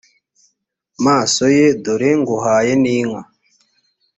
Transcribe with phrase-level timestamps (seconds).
[1.05, 3.21] maso ye dore nguhaye n inka